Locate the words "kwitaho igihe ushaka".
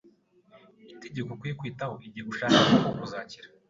1.59-2.57